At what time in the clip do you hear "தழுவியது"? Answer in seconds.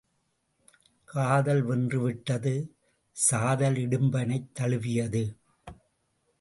4.53-5.23